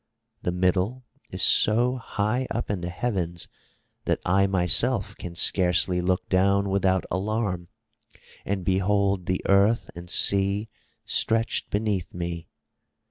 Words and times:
The 0.41 0.51
middle 0.51 1.05
is 1.29 1.43
so 1.43 1.97
high 1.97 2.47
up 2.49 2.71
in 2.71 2.81
the 2.81 2.89
heavens 2.89 3.47
that 4.05 4.19
I 4.25 4.47
myself 4.47 5.15
can 5.17 5.35
scarcely 5.35 6.01
look 6.01 6.27
down 6.27 6.69
without 6.71 7.05
alarm 7.11 7.67
and 8.43 8.65
behold 8.65 9.27
the 9.27 9.43
earth 9.47 9.91
and 9.95 10.09
sea 10.09 10.69
stretched 11.05 11.69
beneath 11.69 12.15
me. 12.15 12.47